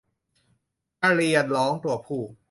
[1.01, 2.21] กระเรียนร้องตัวผู้